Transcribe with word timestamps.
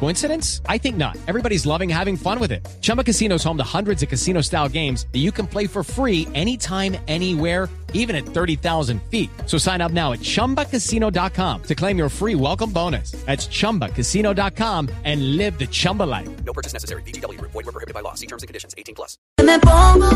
Coincidence? 0.00 0.60
I 0.68 0.76
think 0.78 0.96
not. 0.96 1.16
Everybody's 1.26 1.64
loving 1.64 1.88
having 1.88 2.16
fun 2.16 2.38
with 2.38 2.52
it. 2.52 2.66
Chumba 2.82 3.02
Casino 3.02 3.36
is 3.36 3.44
home 3.44 3.56
to 3.56 3.64
hundreds 3.64 4.02
of 4.02 4.10
casino 4.10 4.42
style 4.42 4.68
games 4.68 5.06
that 5.12 5.20
you 5.20 5.32
can 5.32 5.46
play 5.46 5.66
for 5.66 5.82
free 5.82 6.28
anytime, 6.34 6.96
anywhere, 7.08 7.70
even 7.94 8.14
at 8.14 8.26
30,000 8.26 9.00
feet. 9.10 9.30
So 9.46 9.56
sign 9.56 9.80
up 9.80 9.92
now 9.92 10.12
at 10.12 10.20
chumbacasino.com 10.20 11.62
to 11.62 11.74
claim 11.74 11.96
your 11.96 12.10
free 12.10 12.34
welcome 12.34 12.70
bonus. 12.70 13.12
That's 13.24 13.46
chumbacasino.com 13.48 14.90
and 15.04 15.36
live 15.38 15.58
the 15.58 15.66
Chumba 15.66 16.02
life. 16.02 16.28
No 16.44 16.52
purchase 16.52 16.74
necessary. 16.74 17.02
BGW. 17.04 17.40
Void 17.40 17.54
were 17.54 17.72
prohibited 17.72 17.94
by 17.94 18.00
law. 18.00 18.14
See 18.14 18.26
terms 18.26 18.42
and 18.42 18.48
conditions. 18.48 18.74
18 18.76 18.94
plus. 18.94 19.16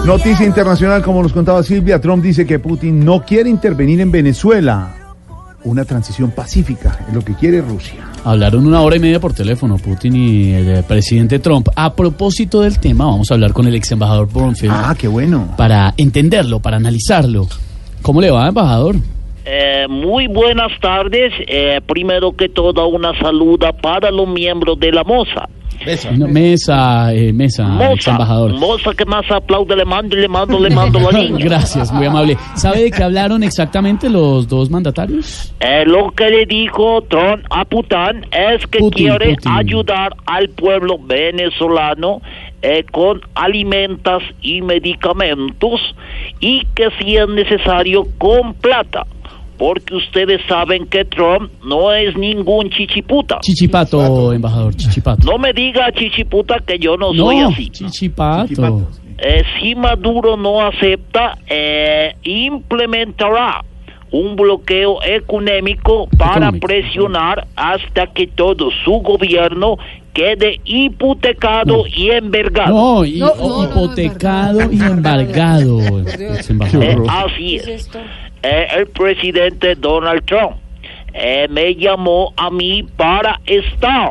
Noticia 0.07 0.45
internacional, 0.45 1.03
como 1.03 1.23
nos 1.23 1.33
contaba 1.33 1.63
Silvia, 1.63 2.01
Trump 2.01 2.23
dice 2.23 2.47
que 2.47 2.59
Putin 2.59 3.05
no 3.05 3.25
quiere 3.25 3.49
intervenir 3.49 4.01
en 4.01 4.11
Venezuela. 4.11 5.08
Una 5.69 5.85
transición 5.85 6.31
pacífica 6.31 6.99
es 7.07 7.15
lo 7.15 7.23
que 7.23 7.35
quiere 7.35 7.61
Rusia. 7.61 8.09
Hablaron 8.25 8.67
una 8.67 8.81
hora 8.81 8.97
y 8.97 9.01
media 9.01 9.21
por 9.21 9.35
teléfono 9.35 9.77
Putin 9.77 10.17
y 10.17 10.53
el 10.55 10.69
eh, 10.77 10.83
presidente 10.83 11.39
Trump. 11.41 11.69
A 11.77 11.95
propósito 11.95 12.63
del 12.63 12.79
tema, 12.79 13.05
vamos 13.05 13.31
a 13.31 13.35
hablar 13.35 13.53
con 13.53 13.67
el 13.67 13.75
ex 13.75 13.93
embajador 13.93 14.33
Bromfield 14.33 14.73
Ah, 14.75 14.95
qué 14.99 15.09
bueno. 15.09 15.55
para 15.59 15.93
entenderlo, 15.99 16.61
para 16.61 16.79
analizarlo. 16.79 17.47
¿Cómo 18.01 18.21
le 18.23 18.31
va, 18.31 18.49
embajador? 18.49 18.97
Eh, 19.51 19.87
muy 19.89 20.27
buenas 20.27 20.71
tardes. 20.81 21.33
Eh, 21.47 21.81
primero 21.87 22.33
que 22.33 22.51
todo, 22.51 22.87
una 22.89 23.19
saluda 23.19 23.73
para 23.73 24.11
los 24.11 24.29
miembros 24.29 24.79
de 24.79 24.93
la 24.93 25.05
moza. 25.05 25.49
No, 26.19 26.27
mesa, 26.27 27.15
eh, 27.15 27.33
mesa, 27.33 27.63
ex 27.63 27.73
Moza, 27.73 28.11
embajador. 28.11 28.53
moza 28.59 28.91
que 28.95 29.05
más 29.07 29.25
aplaude, 29.31 29.77
le 29.77 29.85
mando 29.85 30.17
y 30.17 30.21
le 30.21 30.29
mando, 30.29 30.59
le 30.59 30.71
mando 30.71 30.99
la 30.99 31.13
niña. 31.23 31.39
Gracias, 31.39 31.93
muy 31.93 32.05
amable. 32.05 32.37
¿Sabe 32.57 32.83
de 32.83 32.91
qué 32.91 33.05
hablaron 33.05 33.43
exactamente 33.45 34.11
los 34.11 34.49
dos 34.49 34.69
mandatarios? 34.71 35.55
Eh, 35.61 35.85
lo 35.87 36.11
que 36.11 36.29
le 36.31 36.47
dijo 36.47 37.01
Trump 37.09 37.45
a 37.51 37.65
Pután 37.65 38.27
es 38.33 38.67
que 38.67 38.81
Putin, 38.81 39.07
quiere 39.09 39.35
Putin. 39.37 39.53
ayudar 39.53 40.15
al 40.27 40.49
pueblo 40.51 40.99
venezolano 40.99 42.21
eh, 42.61 42.85
con 42.91 43.21
alimentos 43.37 44.23
y 44.43 44.61
medicamentos 44.63 45.81
y 46.41 46.67
que 46.75 46.89
si 46.99 47.17
es 47.17 47.29
necesario 47.29 48.05
con 48.19 48.53
plata. 48.55 49.07
Porque 49.59 49.97
ustedes 49.97 50.41
saben 50.49 50.87
que 50.87 51.05
Trump 51.05 51.51
no 51.65 51.93
es 51.93 52.17
ningún 52.17 52.71
chichiputa. 52.71 53.39
Chichipato, 53.43 54.33
embajador, 54.33 54.75
chichipato. 54.77 55.31
No 55.31 55.37
me 55.37 55.53
diga 55.53 55.91
chichiputa 55.93 56.61
que 56.65 56.79
yo 56.79 56.97
no 56.97 57.13
soy 57.13 57.41
así. 57.41 57.69
chichipato. 57.71 58.87
Eh, 59.19 59.43
si 59.61 59.75
Maduro 59.75 60.37
no 60.37 60.65
acepta, 60.65 61.37
eh, 61.49 62.15
implementará 62.23 63.65
un 64.11 64.37
bloqueo 64.37 65.03
económico 65.03 66.09
para 66.17 66.35
Económico. 66.37 66.67
presionar 66.67 67.47
hasta 67.57 68.07
que 68.07 68.29
todo 68.29 68.71
su 68.85 68.93
gobierno 69.01 69.77
quede 70.15 70.61
hipotecado 70.65 71.85
y 71.87 72.11
envergado. 72.11 72.75
No, 72.75 73.05
y- 73.05 73.19
hipotecado 73.19 74.61
y 74.73 74.81
embargado. 74.81 75.81
Eh, 75.81 76.97
así 77.09 77.57
es. 77.57 77.91
Eh, 78.43 78.67
el 78.77 78.87
presidente 78.89 79.75
Donald 79.75 80.25
Trump 80.25 80.57
eh, 81.13 81.47
me 81.51 81.75
llamó 81.75 82.33
a 82.37 82.51
mí 82.51 82.85
para 82.97 83.41
estar 83.47 84.11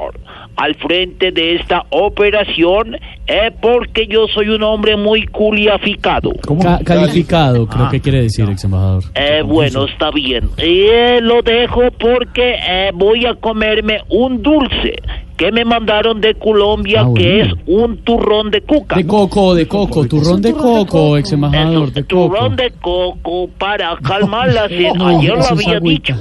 al 0.57 0.73
frente 0.75 1.31
de 1.31 1.55
esta 1.55 1.83
operación 1.91 2.97
eh, 3.27 3.51
porque 3.61 4.07
yo 4.07 4.27
soy 4.27 4.49
un 4.49 4.63
hombre 4.63 4.97
muy 4.97 5.25
culiaficado. 5.27 6.31
Ca- 6.61 6.79
calificado, 6.83 7.67
creo 7.67 7.89
que 7.89 8.01
quiere 8.01 8.21
decir, 8.23 8.49
ex 8.49 8.63
embajador. 8.63 9.03
Eh, 9.15 9.43
bueno, 9.45 9.85
está 9.85 10.09
bien. 10.11 10.49
Eh, 10.57 11.19
lo 11.21 11.41
dejo 11.43 11.91
porque 11.99 12.55
eh, 12.67 12.91
voy 12.93 13.25
a 13.27 13.35
comerme 13.35 13.99
un 14.09 14.41
dulce 14.41 14.95
que 15.37 15.51
me 15.51 15.63
mandaron 15.63 16.19
de 16.19 16.33
Colombia, 16.35 17.03
Ah, 17.05 17.11
que 17.15 17.41
es 17.41 17.47
un 17.67 17.97
turrón 17.97 18.49
de 18.51 18.61
cuca. 18.61 18.95
De 18.95 19.05
coco, 19.05 19.53
de 19.55 19.67
coco, 19.67 20.05
turrón 20.07 20.41
de 20.41 20.51
coco, 20.53 21.15
ex 21.17 21.31
embajador, 21.31 21.91
de 21.93 22.03
coco. 22.03 22.27
turrón 22.27 22.55
de 22.55 22.71
coco 22.81 23.47
para 23.57 23.95
calmar 23.97 24.51
la 24.51 24.67
sed. 24.67 24.93
No, 24.95 25.19
Ayer 25.19 25.35
lo 25.37 25.45
había 25.45 25.79
dicho. 25.79 26.15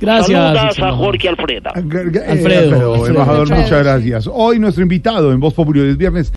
Gracias, 0.00 0.26
Saludas 0.38 0.78
a. 0.80 0.92
Jorge 0.92 1.28
Alfredo. 1.28 1.70
Eh, 1.74 2.20
Alfredo. 2.28 3.06
embajador, 3.06 3.48
muchas 3.50 3.82
gracias. 3.82 4.30
Hoy 4.32 4.58
nuestro 4.58 4.82
invitado 4.82 5.32
en 5.32 5.40
Voz 5.40 5.54
Popular 5.54 5.86
es 5.86 5.96
viernes. 5.96 6.32